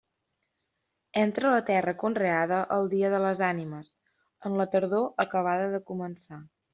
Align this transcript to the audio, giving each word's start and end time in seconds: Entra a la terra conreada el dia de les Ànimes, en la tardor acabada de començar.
Entra 1.23 1.49
a 1.49 1.51
la 1.55 1.65
terra 1.67 1.93
conreada 2.03 2.61
el 2.77 2.89
dia 2.95 3.11
de 3.17 3.21
les 3.27 3.43
Ànimes, 3.51 3.93
en 4.49 4.57
la 4.63 4.67
tardor 4.77 5.05
acabada 5.29 5.69
de 5.75 5.83
començar. 5.95 6.41